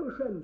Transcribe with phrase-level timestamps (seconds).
[0.00, 0.42] 出身。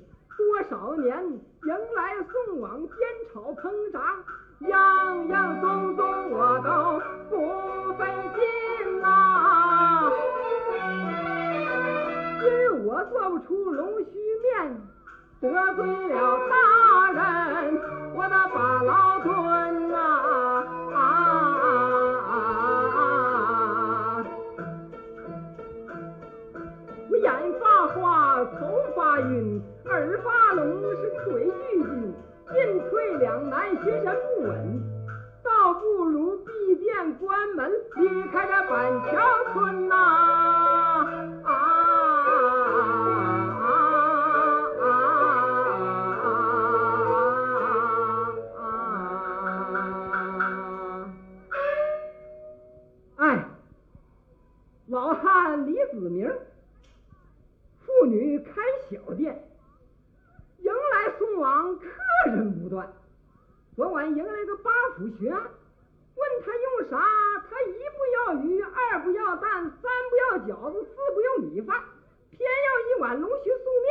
[69.41, 69.81] 但三
[70.11, 71.83] 不要饺子四不要米饭
[72.31, 73.89] 偏要一碗龙须素面。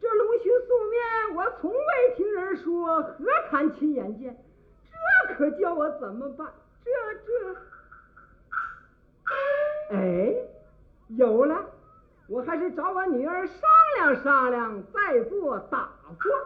[0.00, 4.36] 这龙须素面我从未听人说何谈亲眼见
[5.28, 6.46] 这可叫我怎么办？
[6.84, 6.90] 这
[7.26, 7.56] 这
[9.94, 10.34] 哎
[11.08, 11.64] 有了
[12.28, 13.60] 我还是找我女儿商
[13.96, 15.88] 量商量再做打
[16.20, 16.44] 算。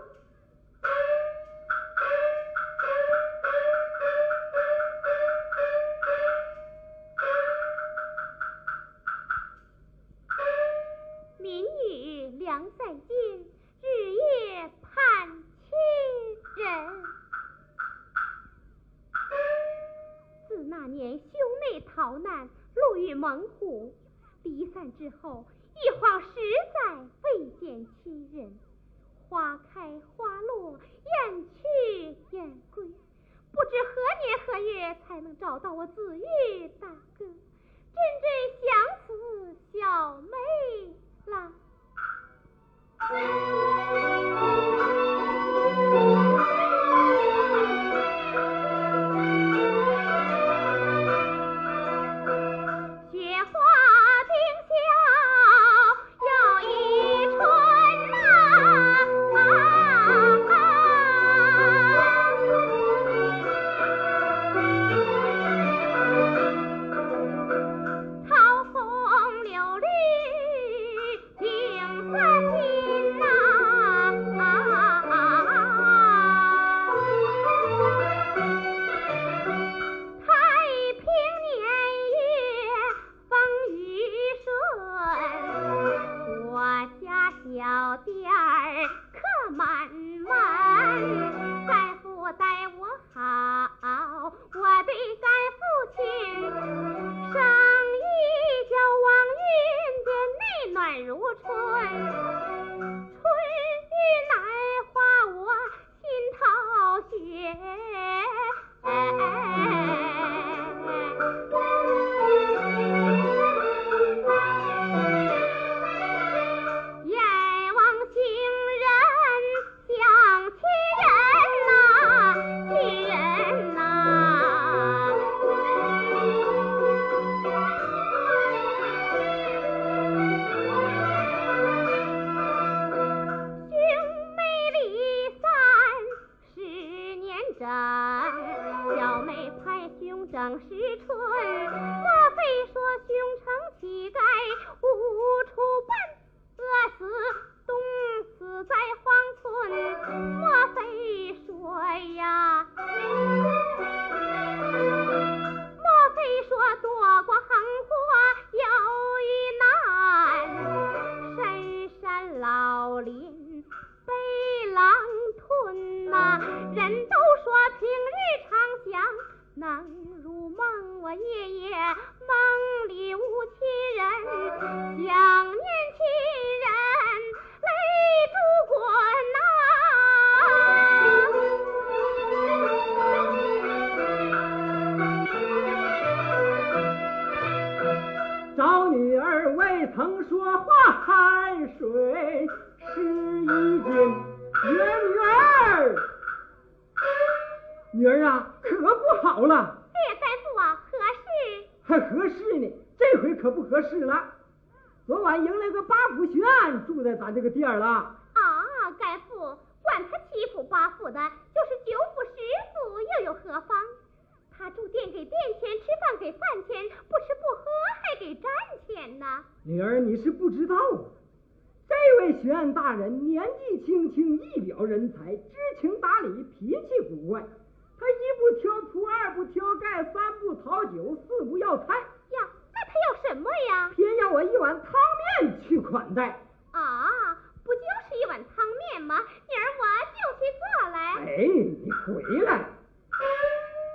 [235.41, 236.41] 面去款待。
[236.73, 239.17] 啊，不就是一碗汤面吗？
[239.19, 240.99] 女儿我就去做来。
[241.15, 241.37] 哎，
[241.85, 242.65] 你回来，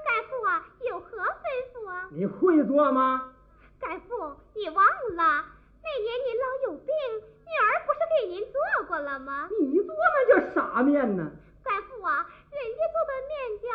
[0.05, 1.25] 该父啊，有何吩
[1.73, 2.07] 咐啊？
[2.11, 3.33] 你会做吗？
[3.79, 5.45] 该父，你忘了
[5.83, 9.49] 那年您老有病，女儿不是给您做过了吗？
[9.59, 11.31] 你做那叫啥面呢？
[11.63, 13.67] 该父啊，人家做的面叫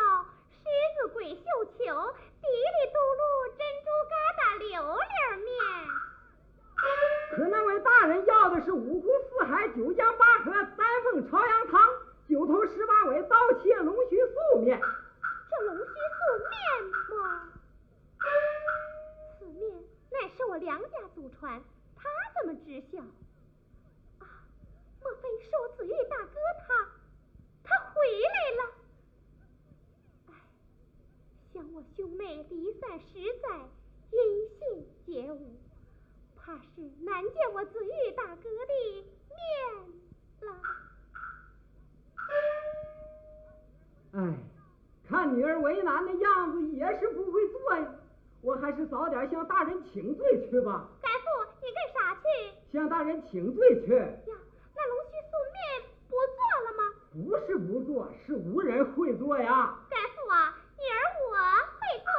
[0.51, 0.63] 狮
[0.95, 1.73] 子鬼绣球，
[2.41, 3.21] 滴里嘟噜
[3.57, 5.47] 珍珠疙瘩溜溜面。
[7.31, 11.89] 可那位大人要的是五湖四海九江八河三凤朝阳汤，
[12.27, 14.79] 九头十八尾刀切龙须素面。
[15.49, 15.89] 这龙须素
[16.49, 16.51] 面
[17.09, 17.41] 么？
[19.39, 21.61] 此面乃是我梁家祖传，
[21.95, 22.09] 他
[22.39, 22.99] 怎么知晓？
[24.19, 24.25] 啊，
[25.01, 26.33] 莫非是我子玉大哥
[26.67, 26.87] 他？
[27.63, 28.71] 他回来了？
[30.29, 30.31] 哎，
[31.53, 33.05] 想我兄妹离散实
[33.41, 33.59] 在，
[34.11, 35.55] 音信皆无，
[36.47, 38.73] 怕是难见我子玉大哥的
[39.35, 39.37] 面
[40.39, 40.55] 了。
[44.13, 44.33] 哎，
[45.09, 47.85] 看女儿为难的样子，也是不会做呀。
[48.39, 50.87] 我还是早点向大人请罪去吧。
[51.01, 51.25] 该父，
[51.61, 52.21] 你干啥去？
[52.71, 54.07] 向大人请罪去，呀，
[54.73, 56.81] 那龙须素面不做了吗？
[57.11, 59.77] 不是不做，是无人会做呀。
[59.89, 60.95] 该父啊，女儿
[61.29, 61.35] 我
[61.75, 62.09] 会做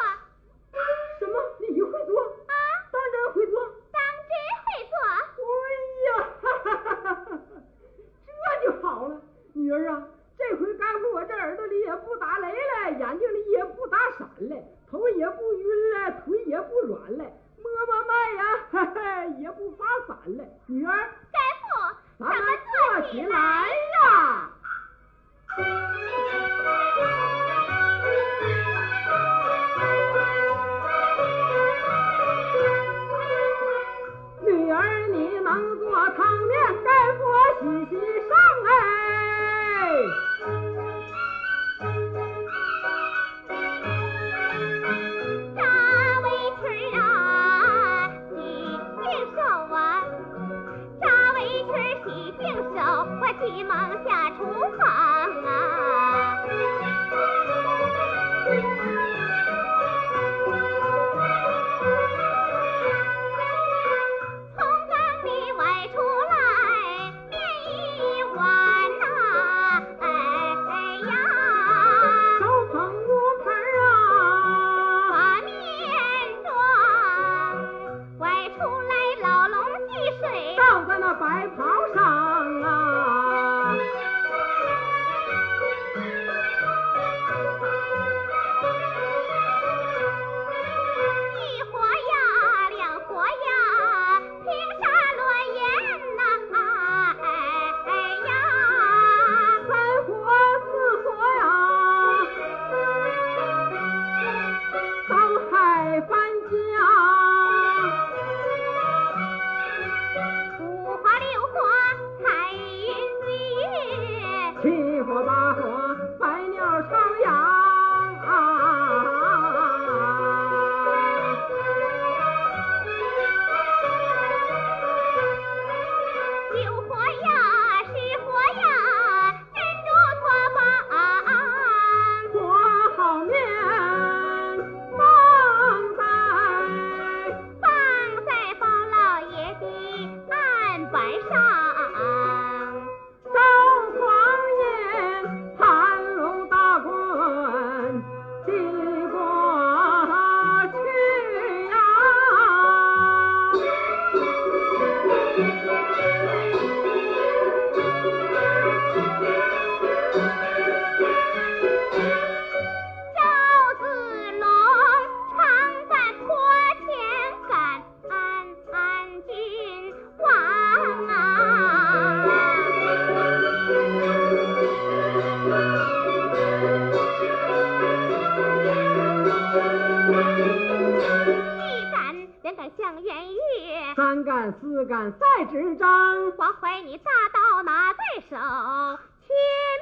[182.77, 185.89] 向圆月，三杆四杆赛纸张，
[186.37, 187.99] 我怀你大刀拿在
[188.29, 189.29] 手，前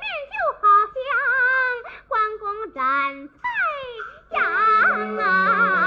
[0.03, 1.01] 面就好像
[2.07, 5.86] 关公斩蔡阳啊！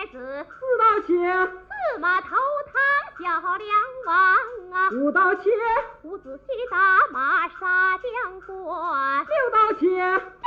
[0.00, 0.16] 太子，
[0.48, 2.72] 四道切，四马头汤
[3.18, 3.68] 叫梁
[4.06, 4.16] 王
[4.72, 4.88] 啊！
[4.92, 5.50] 五道切，
[6.04, 9.86] 五子胥打马杀将官，六道切，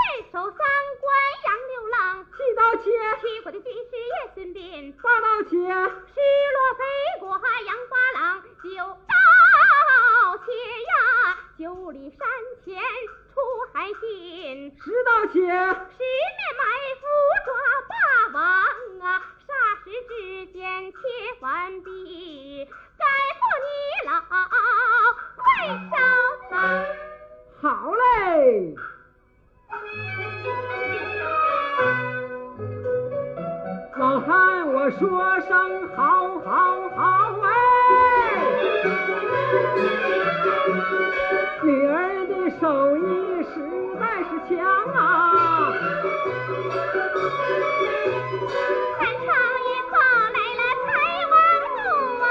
[0.03, 0.57] 镇守三
[0.99, 2.91] 关杨六郎，七刀切，
[3.21, 6.19] 齐国的军师叶孙膑，八刀切，失
[6.51, 6.83] 落飞
[7.21, 8.67] 国杨八郎，九
[9.07, 10.51] 刀切
[10.83, 12.27] 呀，九里山
[12.65, 12.83] 前
[13.33, 13.39] 出
[13.71, 15.49] 海进，十刀切，十面
[16.59, 16.63] 埋
[16.99, 17.03] 伏
[17.45, 17.49] 抓
[17.87, 17.93] 霸
[18.33, 18.43] 王
[19.07, 19.07] 啊，
[19.47, 19.49] 霎
[19.85, 20.11] 时之
[20.51, 20.97] 间切
[21.39, 22.67] 完毕，
[22.97, 23.05] 该
[23.39, 23.67] 父你
[24.09, 24.11] 老
[25.37, 25.43] 快
[25.89, 25.93] 烧
[26.49, 26.51] 汤。
[27.61, 28.75] 好嘞。
[33.97, 36.03] 老汉，我说声好，
[36.39, 37.01] 好，好
[37.41, 37.47] 哎！
[41.63, 43.01] 女儿的手艺
[43.43, 43.53] 实
[43.97, 44.51] 在是强
[44.93, 44.97] 啊！
[48.97, 49.25] 看场
[49.69, 49.93] 也跑
[50.33, 50.87] 来了财
[51.31, 51.33] 王
[51.71, 51.79] 母
[52.23, 52.25] 啊！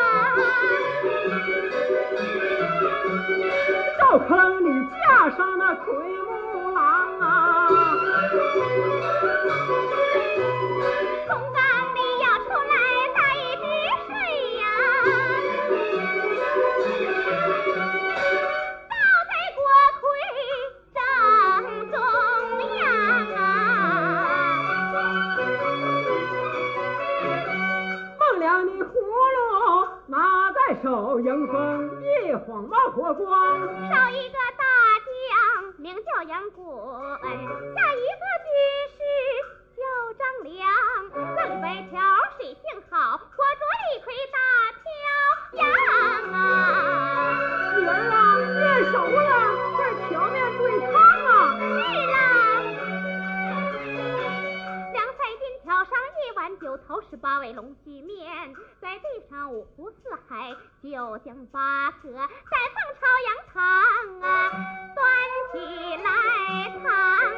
[3.99, 5.85] 赵可能你架上那魁
[6.29, 6.31] 木
[30.83, 33.29] 手，迎风一晃冒火光。
[33.89, 34.65] 少一个大
[35.93, 37.29] 名叫杨滚，下
[37.93, 38.49] 一个军
[38.97, 38.99] 师
[39.77, 39.83] 叫
[40.17, 40.65] 张良，
[41.37, 42.01] 那里白条
[42.39, 44.39] 水性好，我捉李逵大
[44.81, 45.61] 挑羊
[46.33, 46.35] 啊！
[47.77, 49.32] 女儿啊，练熟了，
[56.79, 59.97] 头十八位龙须面，再配上五湖四
[60.29, 64.51] 海，九江八河，再放朝阳汤啊，
[64.95, 65.05] 端
[65.53, 65.57] 起
[66.03, 66.09] 来
[66.83, 67.32] 尝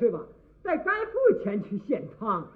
[0.00, 0.24] 去吧。
[0.62, 2.48] 带甘父前去献汤。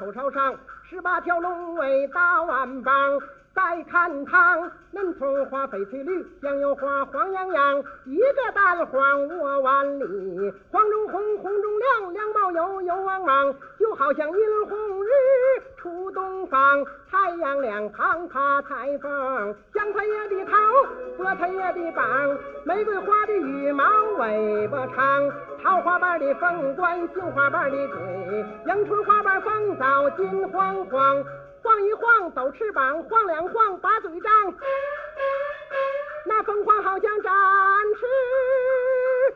[0.00, 0.56] 口朝上，
[0.88, 3.20] 十八条龙尾打万帮。
[3.52, 15.08] 再看汤，嫩葱花翡翠绿，香油花黄洋洋，一个蛋黄窝碗里，黄中红，红中亮，亮毛油油汪汪，就好像一轮红日
[15.76, 16.84] 出东方。
[17.10, 20.56] 太阳两旁怕台风，香菜叶的头，
[21.18, 23.84] 菠菜叶的膀，玫瑰花的羽毛
[24.18, 25.30] 尾巴长，
[25.62, 31.24] 桃花瓣的凤冠，杏花瓣的嘴，迎春花瓣凤早金黄黄。
[31.62, 34.54] 晃一晃，抖翅膀；晃两晃，把嘴张。
[36.26, 37.32] 那凤凰好像展
[37.98, 38.06] 翅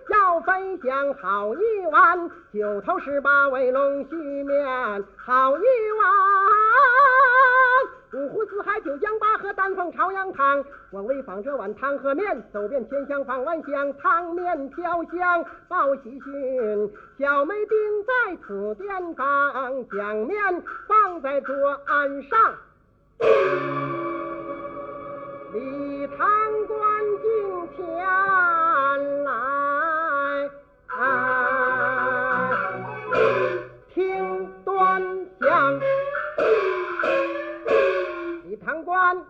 [0.08, 7.23] 要飞翔，好一碗；九头十八尾龙须面，好一碗。
[8.14, 10.64] 五湖四海九江八河，丹凤朝阳汤。
[10.92, 16.92] 我为仿这碗汤和面，走遍千乡访万乡，汤面飘香报喜讯。
[17.18, 21.52] 小妹定在此店房，将面放在桌
[21.86, 22.54] 案上。
[25.52, 26.26] 李堂
[26.68, 26.78] 官
[27.20, 27.84] 进前
[29.24, 30.50] 来，
[33.92, 35.02] 听端
[35.40, 35.80] 详。
[38.84, 39.26] 堂官，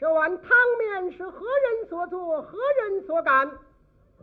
[0.00, 2.42] 这碗汤面是何人所做？
[2.42, 3.48] 何人所擀？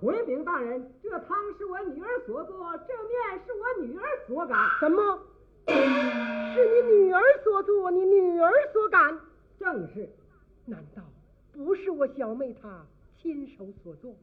[0.01, 4.57] 回禀大人，这汤是我女儿所做，这面是我女儿所擀。
[4.79, 5.19] 什么？
[5.67, 7.89] 是你女儿所做？
[7.91, 9.17] 你女儿所擀？
[9.57, 10.09] 正是。
[10.65, 11.01] 难道
[11.53, 12.85] 不是我小妹她
[13.21, 14.13] 亲手所做？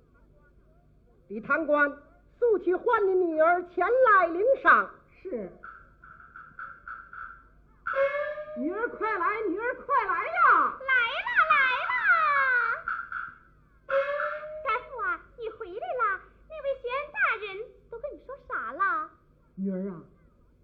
[1.28, 1.90] 李堂官，
[2.38, 4.90] 速去唤你女儿前来领赏。
[5.22, 5.48] 是。
[8.58, 10.76] 女儿快来，女儿快来呀！
[10.80, 10.94] 来
[11.26, 11.54] 啦来
[11.90, 11.94] 啦！
[14.64, 16.20] 干父啊，你回来了。
[16.48, 17.46] 那位玄大人
[17.88, 19.08] 都跟你说啥了？
[19.54, 20.02] 女儿啊，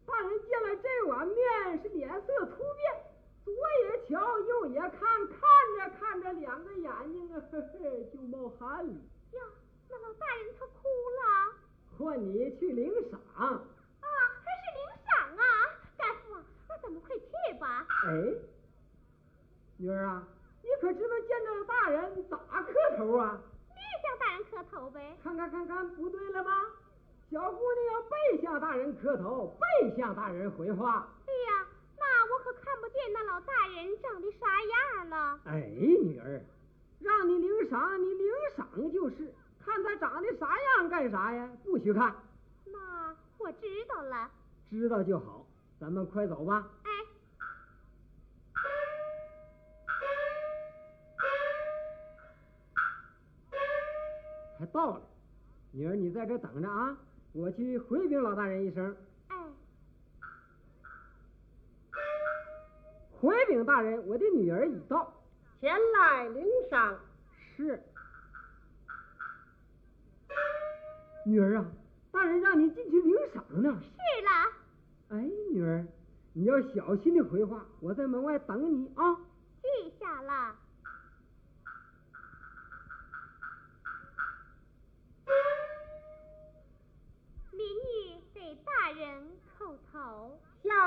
[0.07, 3.05] 大人见了这碗面是脸色突变，
[3.45, 3.55] 左
[3.85, 5.39] 也瞧，右也看，看
[5.79, 8.93] 着看着两个眼睛啊，嘿嘿就冒汗了。
[8.93, 9.41] 呀，
[9.89, 10.89] 那老大人他哭
[11.21, 11.55] 了。
[11.97, 13.21] 换你去领赏。
[13.39, 13.63] 啊，
[14.01, 15.45] 还是领赏啊！
[16.83, 17.87] 咱们快去吧。
[18.05, 18.11] 哎，
[19.79, 20.23] 女儿啊，
[20.63, 23.41] 你可知道见到大人咋磕头啊？
[23.71, 25.17] 你也向大人磕头呗。
[25.23, 26.51] 看看看看，不对了吧？
[27.31, 31.09] 小姑娘要背向大人磕头，背向大人回话。
[31.27, 31.67] 哎呀，
[31.99, 35.41] 那我可看不见那老大人长得啥样了。
[35.47, 35.61] 哎，
[36.03, 36.43] 女儿，
[37.01, 39.33] 让你领赏，你领赏就是，
[39.65, 41.49] 看他长得啥样干啥呀？
[41.65, 42.15] 不许看。
[42.67, 44.31] 那我知道了。
[44.69, 45.47] 知道就好。
[45.81, 46.69] 咱们快走吧。
[54.67, 55.03] 到了，
[55.73, 56.97] 女儿，你在这等着啊，
[57.33, 58.97] 我去回禀老大人一声。
[59.29, 59.37] 哎，
[63.21, 65.13] 回禀大人，我的女儿已到，
[65.61, 66.99] 前来领赏。
[67.57, 67.83] 是。
[71.27, 71.67] 女儿啊，
[72.13, 73.81] 大人让你进去领赏呢。
[73.81, 74.31] 是了。
[75.09, 75.87] 哎，女儿，
[76.33, 79.17] 你要小心的回话，我在门外等你啊。
[79.63, 80.55] 记下了。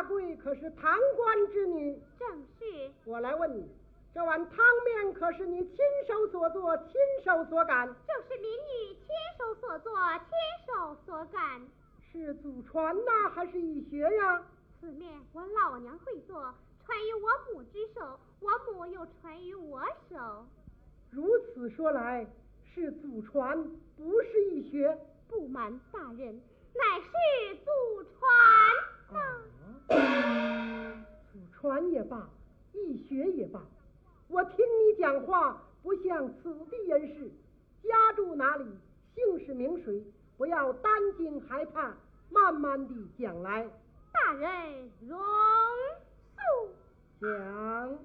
[0.07, 2.01] 下跪可是堂官之女？
[2.17, 2.91] 正是。
[3.03, 3.69] 我来问你，
[4.13, 6.93] 这碗汤面可是你亲手所做、亲
[7.25, 7.85] 手所擀？
[7.87, 10.29] 就是民女亲手所做、亲
[10.65, 11.61] 手所擀。
[12.09, 14.41] 是祖传呐，还是易学呀？
[14.79, 16.53] 此面我老娘会做，
[16.85, 20.45] 传于我母之手，我母又传于我手。
[21.11, 22.25] 如此说来，
[22.73, 23.61] 是祖传，
[23.97, 24.97] 不是易学。
[25.27, 26.41] 不瞒大人，
[26.73, 29.43] 乃是祖传啊！
[29.87, 32.27] 祖传也罢，
[32.73, 33.61] 易学也罢，
[34.27, 37.31] 我听你讲话不像此地人士，
[37.83, 38.65] 家住哪里，
[39.15, 40.03] 姓氏名谁？
[40.37, 41.95] 不要担惊害怕，
[42.29, 43.67] 慢慢的讲来。
[44.13, 45.17] 大人容
[46.35, 46.41] 速
[47.21, 47.97] 讲。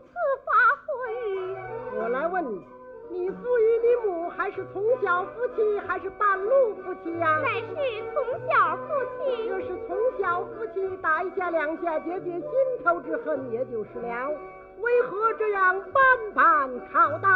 [0.00, 0.14] 此
[0.46, 0.48] 法
[0.86, 1.14] 所以
[1.98, 2.66] 我来问你
[3.10, 7.40] 你父与你母还是从小夫妻还是半路夫妻呀？
[7.42, 7.74] 乃是
[8.14, 8.82] 从小夫
[9.18, 9.48] 妻？
[9.48, 12.50] 若是从小夫妻打一下两下解解心
[12.84, 14.30] 头之恨也就是了
[14.80, 17.28] 为何这样半办拷打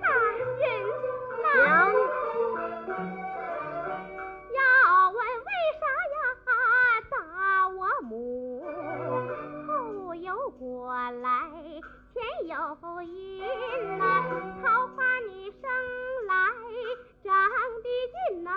[0.00, 1.94] 大人娘
[12.76, 13.42] 后因
[13.98, 14.24] 呐，
[14.62, 15.62] 桃花你生
[16.26, 16.34] 来
[17.24, 17.32] 长
[17.82, 17.88] 得
[18.28, 18.50] 俊呐，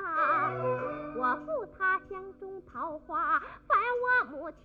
[1.17, 4.62] 我负他乡中桃花，反我母亲，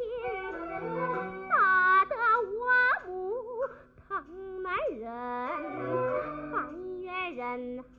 [1.49, 2.61] 打得我
[3.07, 3.09] 母
[4.07, 5.09] 疼难忍，
[6.53, 6.57] 含
[7.01, 7.85] 冤忍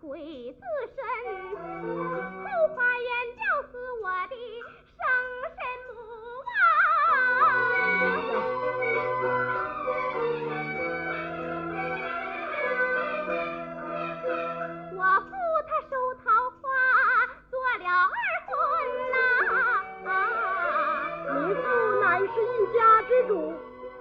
[0.00, 0.62] 悔自
[0.94, 1.00] 身，
[1.56, 2.44] 后
[2.74, 4.34] 花园就是我的
[4.98, 5.00] 生
[5.56, 5.58] 身
[5.94, 5.96] 母
[6.46, 6.60] 啊。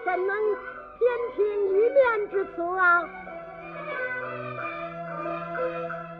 [0.05, 0.35] 怎能
[0.97, 1.01] 偏
[1.35, 1.39] 听
[1.69, 3.03] 一面之词啊？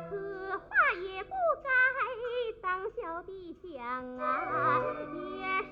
[0.10, 0.12] 此
[0.58, 0.62] 话
[1.02, 1.32] 也不
[1.64, 1.70] 该
[2.62, 3.80] 当小弟讲
[4.20, 4.82] 啊，
[5.14, 5.69] 也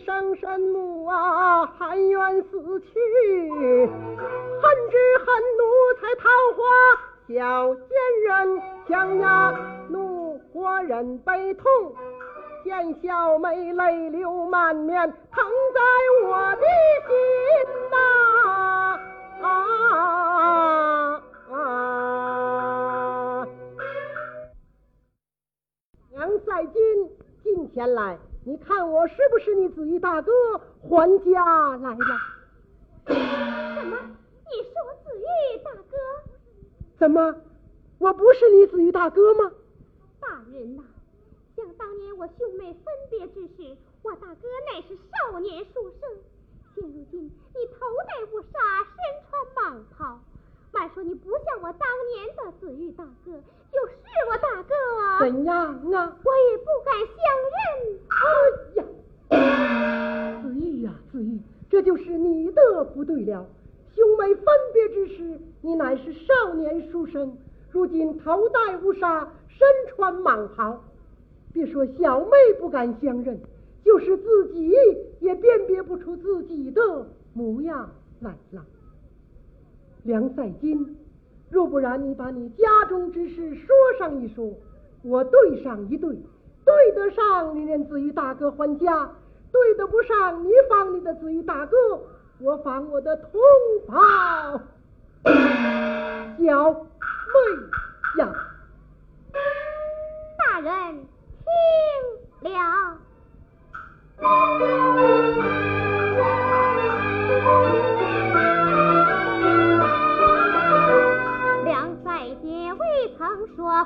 [0.00, 2.90] 生身母啊含冤死去，
[3.86, 3.90] 恨
[4.90, 5.26] 之恨
[5.58, 5.62] 奴
[6.00, 6.60] 才桃花
[7.28, 7.86] 小贱
[8.26, 9.54] 人，想呀
[9.88, 11.64] 怒火忍悲痛。
[12.64, 15.80] 见小妹泪流满面，疼在
[16.28, 16.64] 我的
[17.08, 17.12] 心
[17.90, 17.96] 呐、
[19.42, 19.50] 啊！
[21.50, 21.56] 啊
[26.14, 26.76] 杨赛金，
[27.42, 30.32] 近前来，你看我是不是你子玉大哥
[30.80, 32.18] 还家来了？
[33.06, 33.96] 什么？
[34.50, 35.96] 你是我子玉大哥？
[36.98, 37.36] 怎么，
[37.98, 39.52] 我不是你子玉大哥吗？
[40.20, 40.82] 大人呐、
[41.56, 46.10] 想当年我兄妹分别之时，我大哥乃是少年书生。
[46.74, 48.96] 现如今你头戴乌纱，身
[49.28, 50.18] 穿蟒袍，
[50.72, 53.94] 慢说你不像我当年的子玉大哥，就是
[54.30, 55.18] 我大哥啊！
[55.20, 55.54] 怎样
[55.92, 56.16] 啊？
[56.24, 57.60] 我也不敢相认。
[59.30, 59.36] 哎
[60.36, 63.46] 呀，子玉呀、子玉，这就是你的不对了。
[63.94, 67.36] 兄妹分别之时，你乃是少年书生，
[67.70, 70.82] 如今头戴乌纱，身穿蟒袍，
[71.52, 73.38] 别说小妹不敢相认，
[73.84, 74.72] 就是自己
[75.20, 78.64] 也辨别不出自己的模样来了。
[80.04, 80.96] 梁赛金，
[81.50, 84.52] 若不然你把你家中之事说上一说，
[85.02, 86.16] 我对上一对，
[86.64, 89.10] 对得上你认子玉大哥还家，
[89.52, 91.76] 对得不上你访你的子玉大哥，
[92.40, 93.40] 我访我的同
[93.86, 94.60] 胞
[96.38, 98.32] 小妹呀。
[100.38, 101.06] 大人
[102.42, 102.98] 听了。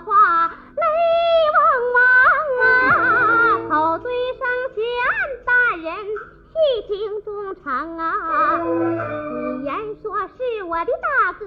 [0.05, 0.85] 泪
[1.55, 1.59] 汪
[1.95, 1.99] 汪
[2.63, 2.65] 啊！
[3.69, 4.41] 口对上
[4.75, 4.83] 前，
[5.45, 5.87] 大人
[6.53, 6.55] 细
[6.87, 7.29] 听衷
[7.63, 8.05] 肠啊！
[8.59, 11.45] 你言说是我的大哥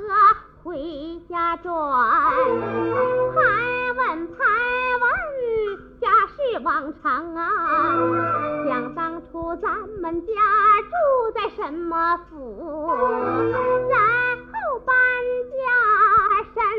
[0.64, 1.72] 回家转，
[3.36, 3.40] 盘
[3.96, 4.38] 问盘
[5.00, 5.08] 问，
[6.02, 7.42] 家事往常啊。
[8.68, 10.34] 想当初咱们家
[10.82, 10.92] 住
[11.36, 12.36] 在什么府，
[13.90, 14.00] 然
[14.38, 14.94] 后搬
[15.52, 15.60] 家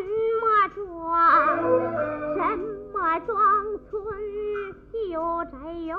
[0.01, 0.07] 什
[0.41, 0.81] 么庄，
[2.37, 2.41] 什
[2.93, 3.37] 么庄
[3.91, 3.91] 村
[4.91, 4.97] 修
[5.45, 5.93] 宅院，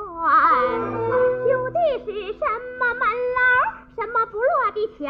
[1.46, 2.42] 修的是什
[2.80, 3.04] 么门
[3.38, 3.40] 楼，
[3.96, 5.06] 什么不落的墙，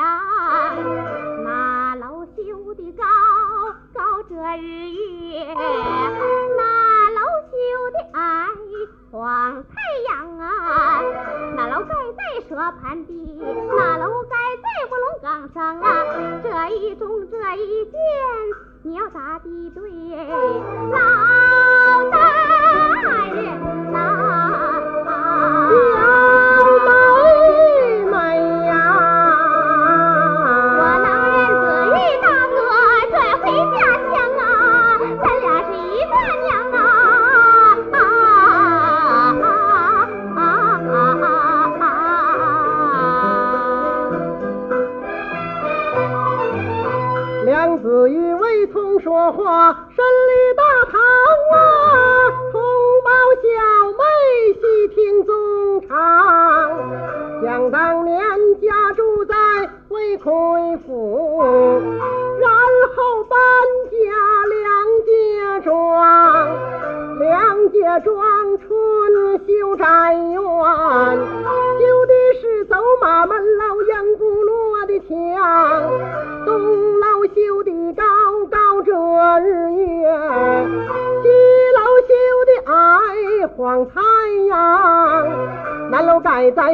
[1.44, 3.04] 那楼修的高？
[3.94, 6.62] 高遮日月，那
[7.12, 7.52] 楼修
[7.92, 8.20] 的矮
[9.12, 9.70] 晃太
[10.10, 10.46] 阳啊，
[11.56, 15.88] 那楼盖在蛇盘地，那楼盖在卧龙岗上啊，
[16.44, 17.94] 这一中这一间，
[18.84, 19.84] 你要咋地对？
[20.92, 21.51] 老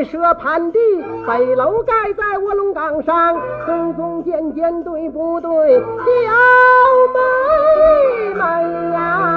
[0.05, 0.79] 蛇盘地
[1.25, 5.85] 北楼盖在卧龙岗上松中间间对不对小
[7.13, 9.36] 妹妹呀。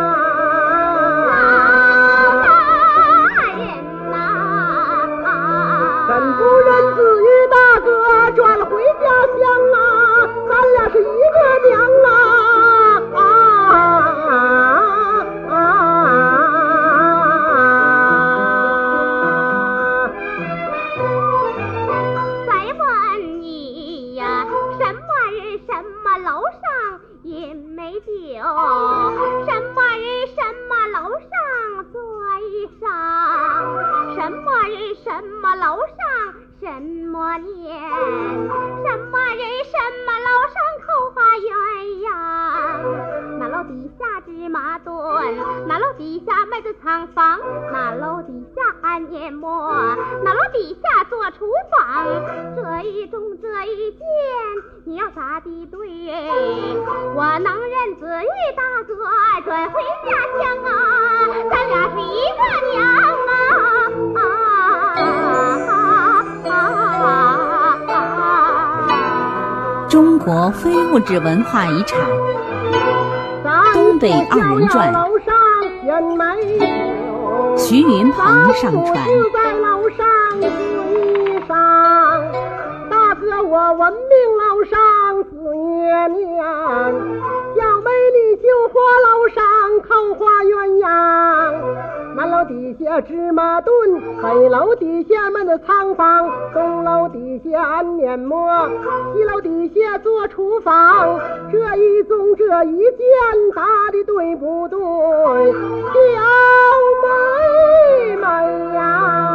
[71.22, 72.00] 文化遗产
[73.74, 74.90] 《东北二人转》，
[77.58, 79.06] 徐云鹏上传。
[83.50, 84.00] 我闻名
[84.70, 84.78] 上
[86.36, 87.09] 娘。
[92.40, 98.66] 楼底下芝麻炖，北楼底下焖的仓房，东楼底下安碾磨，
[99.12, 101.20] 西楼底下做厨房。
[101.52, 102.96] 这一宗这一件
[103.54, 103.62] 答
[103.92, 104.78] 的对不对？
[105.52, 106.18] 小
[107.02, 109.29] 妹妹呀、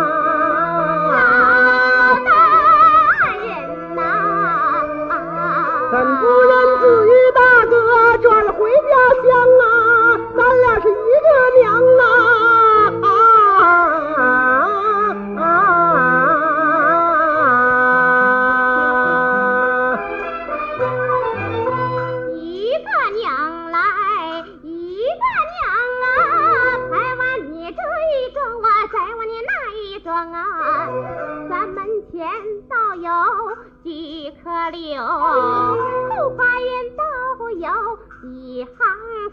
[34.69, 37.03] 柳，后花园倒
[37.51, 38.75] 有一行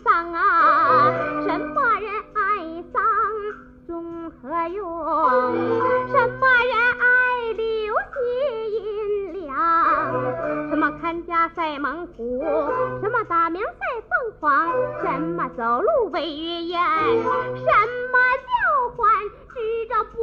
[0.05, 1.11] 桑啊，
[1.43, 3.03] 什么人爱桑
[3.87, 4.83] 中何用？
[6.09, 7.05] 什么人爱
[7.57, 9.51] 留银两？
[10.70, 12.45] 什么看家在蒙古？
[13.01, 14.11] 什么打鸣在凤
[14.41, 14.72] 凰？
[15.03, 16.80] 什么走路为月燕？
[16.83, 17.70] 什么叫
[18.97, 19.11] 唤？
[19.55, 20.16] 指着脖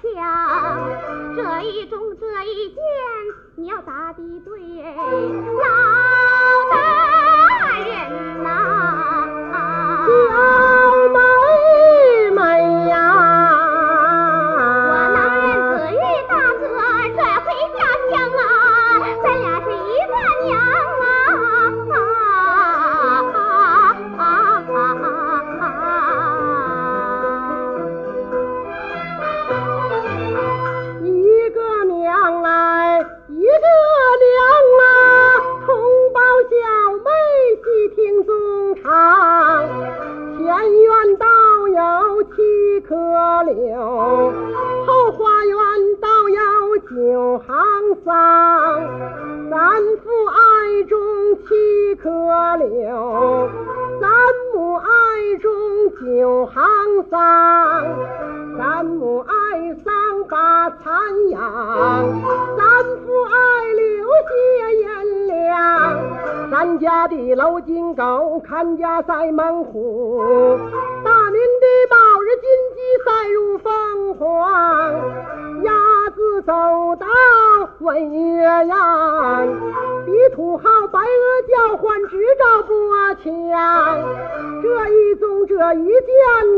[0.00, 0.14] 墙，
[1.34, 2.76] 这一种这一件。
[3.66, 4.94] 你要答的对哎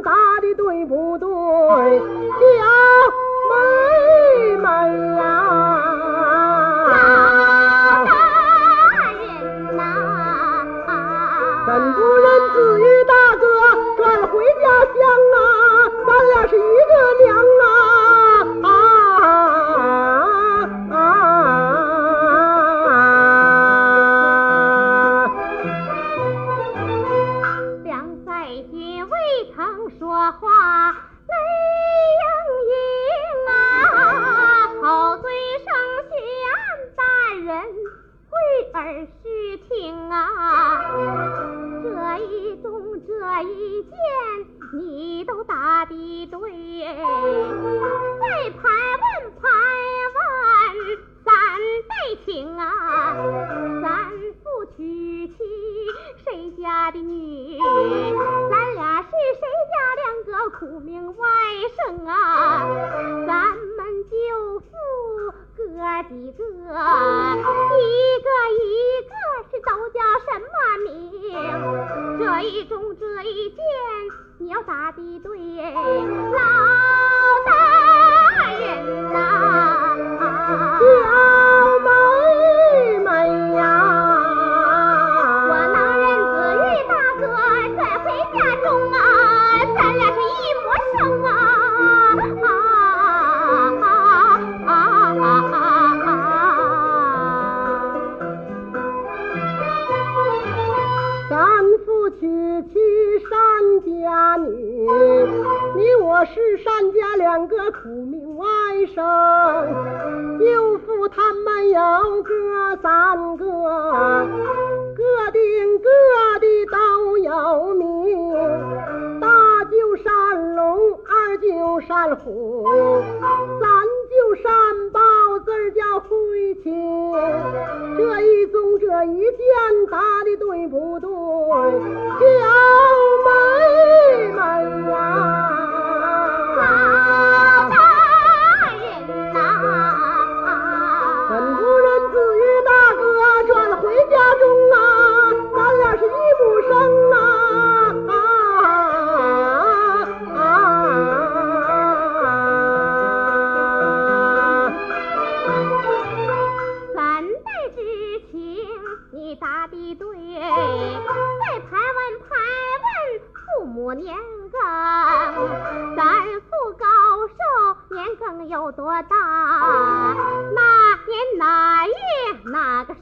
[0.03, 0.11] 打
[0.41, 1.27] 的对不对？
[2.59, 2.63] 小
[3.51, 3.55] 妹
[4.57, 4.65] 妹
[5.17, 5.88] 呀！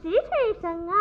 [0.07, 0.23] 哪个时
[0.63, 0.95] 辰生啊？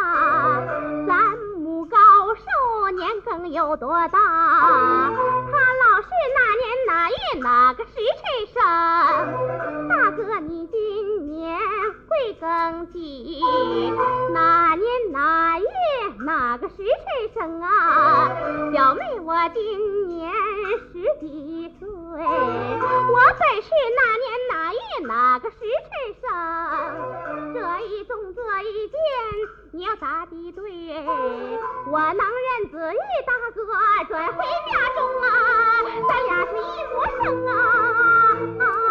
[1.06, 1.98] 咱母高
[2.34, 4.18] 寿年庚有多大？
[4.18, 8.58] 他老是哪年哪月哪个时辰生？
[9.88, 11.60] 大哥，你今年
[12.16, 13.44] 贵庚几？
[14.32, 15.66] 哪年哪月
[16.26, 18.30] 哪个时辰生啊？
[18.74, 20.32] 小妹，我今年
[20.94, 25.92] 十几岁，我本是哪年哪月哪个时辰
[26.22, 26.24] 生？
[27.54, 28.98] 这一纵这一件，
[29.74, 30.64] 你要答的对，
[31.92, 32.98] 我能认子玉
[33.28, 33.52] 大哥
[34.08, 35.28] 转回家中啊，
[36.08, 36.64] 咱俩是一
[36.94, 37.46] 模生！
[37.48, 37.52] 啊
[38.60, 38.85] 啊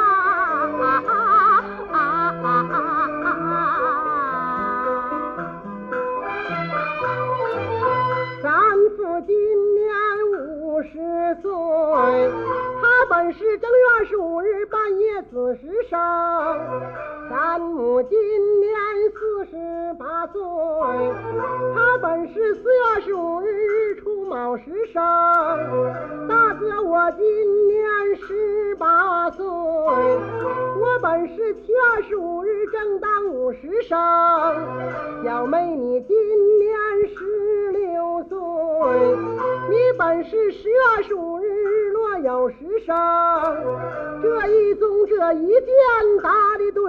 [9.15, 9.33] 我今
[9.77, 9.87] 年
[10.43, 10.91] 五十
[11.41, 11.49] 岁，
[13.09, 15.99] 本是正月二十五日半夜子时生。
[17.31, 18.19] 咱母今
[18.61, 18.73] 年
[19.13, 20.43] 四十八岁，
[21.75, 25.03] 他本是四月二十五日日出卯时生。
[26.29, 33.99] 大哥，我今年十八岁，我本是七月二十五日正当午时生。
[35.25, 36.17] 小妹，你今
[36.59, 36.79] 年
[37.17, 38.39] 十六岁，
[39.71, 42.94] 你本是十月二十五日日落酉时生。
[44.23, 45.63] 这一宗这一件
[46.23, 46.84] 大的多。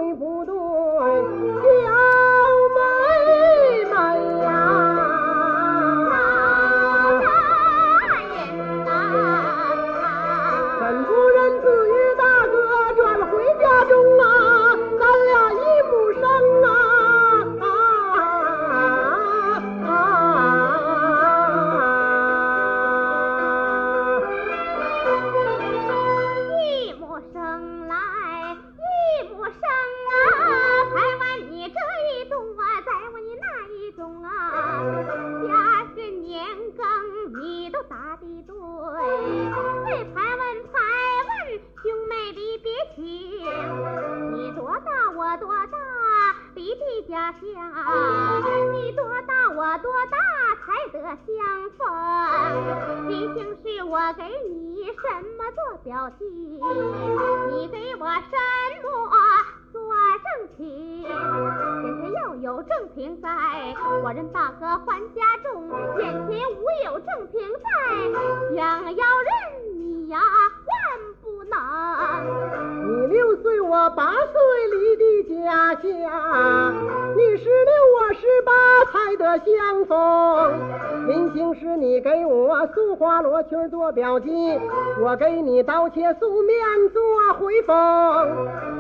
[86.94, 87.76] 做回风。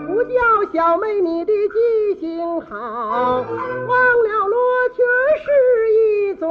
[0.07, 0.31] 不叫
[0.73, 4.57] 小妹你的记性好，忘了罗
[4.93, 5.03] 裙
[5.43, 5.45] 是
[5.93, 6.45] 一种。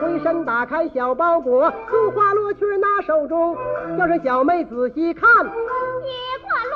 [0.00, 3.56] 回身打开小包裹，素花罗裙拿手中，
[3.98, 5.28] 要是小妹仔细看。
[5.44, 5.50] 接
[6.42, 6.74] 过罗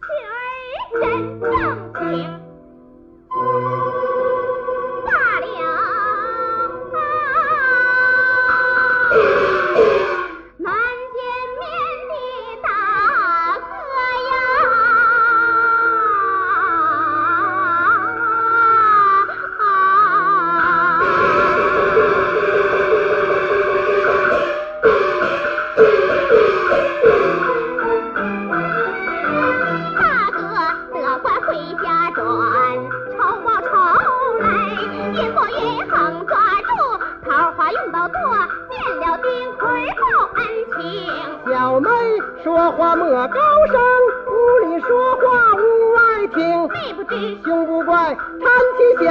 [0.00, 0.40] 裙儿
[1.00, 1.46] 真正
[2.00, 2.08] 经，
[42.68, 43.38] 说话莫高
[43.72, 43.80] 声，
[44.26, 45.58] 屋里说话屋
[45.94, 46.68] 外听。
[46.68, 48.18] 妹不知兄不怪，贪
[48.76, 49.08] 起小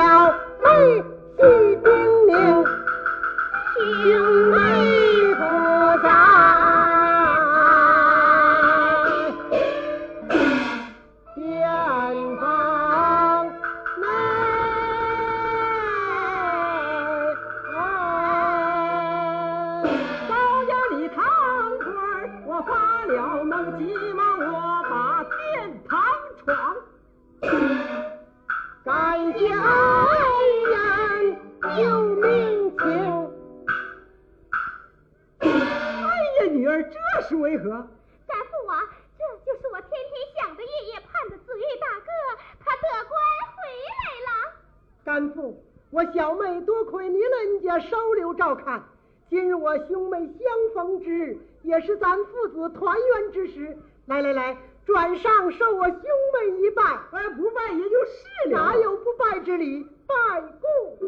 [51.78, 53.78] 也是咱父子团圆之时。
[54.07, 56.82] 来来来，转上受我兄妹一拜。
[57.11, 58.57] 不拜也就是了。
[58.57, 59.86] 哪有不拜之礼？
[60.07, 60.67] 拜过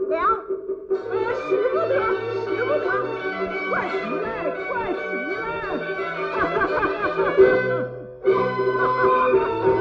[0.10, 0.44] 了。
[1.12, 1.92] 哎，使不得，
[2.46, 2.86] 使不得，
[3.72, 4.28] 快起来，
[4.70, 5.00] 快起
[5.34, 5.42] 来！
[6.36, 7.50] 哈哈哈哈哈
[9.66, 9.79] 哈！